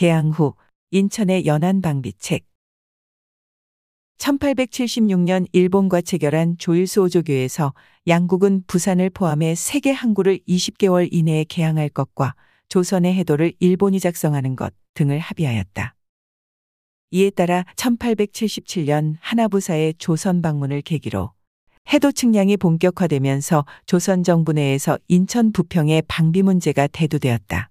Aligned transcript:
개항 0.00 0.30
후 0.30 0.54
인천의 0.92 1.44
연안방비책 1.44 2.46
1876년 4.16 5.46
일본과 5.52 6.00
체결한 6.00 6.56
조일수 6.56 7.02
오조교에서 7.02 7.74
양국은 8.06 8.64
부산을 8.66 9.10
포함해 9.10 9.54
세계 9.54 9.92
항구를 9.92 10.38
20개월 10.48 11.10
이내에 11.12 11.44
개항할 11.44 11.90
것과 11.90 12.34
조선의 12.70 13.12
해도를 13.12 13.52
일본이 13.60 14.00
작성하는 14.00 14.56
것 14.56 14.72
등을 14.94 15.18
합의하였다. 15.18 15.94
이에 17.10 17.28
따라 17.28 17.66
1877년 17.76 19.16
하나부사의 19.20 19.96
조선 19.98 20.40
방문을 20.40 20.80
계기로 20.80 21.32
해도 21.92 22.10
측량이 22.10 22.56
본격화되면서 22.56 23.66
조선 23.84 24.22
정부 24.22 24.54
내에서 24.54 24.96
인천 25.08 25.52
부평의 25.52 26.04
방비 26.08 26.42
문제가 26.42 26.86
대두되었다. 26.86 27.69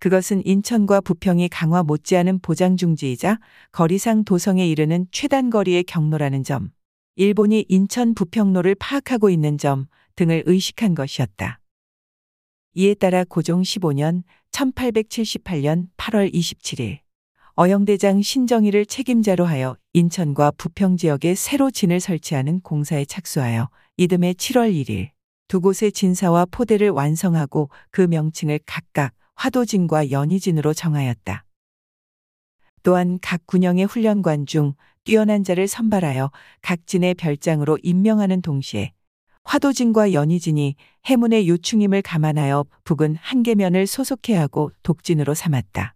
그것은 0.00 0.44
인천과 0.46 1.02
부평이 1.02 1.50
강화 1.50 1.82
못지않은 1.82 2.40
보장 2.40 2.78
중지이자 2.78 3.38
거리상 3.70 4.24
도성에 4.24 4.66
이르는 4.66 5.06
최단 5.12 5.50
거리의 5.50 5.84
경로라는 5.84 6.42
점, 6.42 6.70
일본이 7.16 7.66
인천 7.68 8.14
부평로를 8.14 8.76
파악하고 8.76 9.28
있는 9.28 9.58
점 9.58 9.86
등을 10.16 10.44
의식한 10.46 10.94
것이었다. 10.94 11.60
이에 12.72 12.94
따라 12.94 13.24
고종 13.24 13.60
15년 13.60 14.22
1878년 14.52 15.88
8월 15.98 16.32
27일 16.32 17.00
어영대장 17.56 18.22
신정희를 18.22 18.86
책임자로 18.86 19.44
하여 19.44 19.76
인천과 19.92 20.52
부평 20.52 20.96
지역에 20.96 21.34
새로 21.34 21.70
진을 21.70 22.00
설치하는 22.00 22.60
공사에 22.60 23.04
착수하여 23.04 23.68
이듬해 23.98 24.32
7월 24.32 24.72
1일 24.72 25.10
두 25.46 25.60
곳의 25.60 25.92
진사와 25.92 26.46
포대를 26.50 26.88
완성하고 26.88 27.68
그 27.90 28.00
명칭을 28.00 28.60
각각 28.64 29.12
화도진과 29.40 30.10
연희진으로 30.10 30.74
정하였다. 30.74 31.46
또한 32.82 33.18
각 33.22 33.46
군영의 33.46 33.86
훈련관 33.86 34.44
중 34.44 34.74
뛰어난 35.04 35.44
자를 35.44 35.66
선발하여 35.66 36.30
각 36.60 36.86
진의 36.86 37.14
별장으로 37.14 37.78
임명하는 37.82 38.42
동시에 38.42 38.92
화도진과 39.44 40.12
연희진이 40.12 40.74
해문의 41.06 41.48
요충임을 41.48 42.02
감안하여 42.02 42.66
북은 42.84 43.16
한계면을 43.16 43.86
소속해야 43.86 44.42
하고 44.42 44.72
독진으로 44.82 45.32
삼았다. 45.32 45.94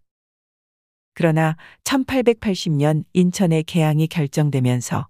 그러나 1.13 1.57
1880년 1.85 3.05
인천의 3.13 3.65
개항이 3.65 4.07
결정되면서 4.07 5.07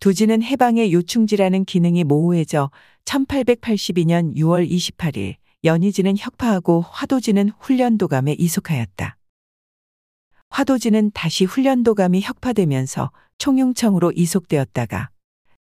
두진은 0.00 0.42
해방의 0.42 0.92
요충지라는 0.92 1.64
기능이 1.64 2.02
모호해져 2.02 2.72
1882년 3.04 4.34
6월 4.34 4.68
28일 4.68 5.36
연희진은 5.64 6.16
혁파하고 6.18 6.82
화도진은 6.82 7.50
훈련도감에 7.58 8.34
이속하였다. 8.38 9.16
화도진은 10.50 11.10
다시 11.12 11.44
훈련도감이 11.44 12.20
혁파되면서 12.22 13.10
총용청으로 13.38 14.12
이속되었다가 14.12 15.10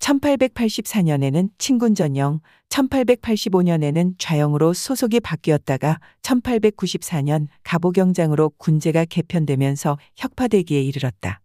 1884년에는 0.01 1.51
친군 1.59 1.95
전영, 1.95 2.41
1885년에는 2.71 4.15
좌영으로 4.19 4.73
소속이 4.73 5.21
바뀌었다가 5.21 6.01
1894년 6.23 7.47
갑오경장으로 7.63 8.51
군제가 8.59 9.05
개편되면서 9.05 9.99
혁파되기에 10.17 10.83
이르렀다. 10.83 11.42